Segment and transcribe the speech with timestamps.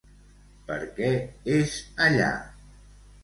[0.69, 1.11] Per què
[1.57, 2.31] és allà?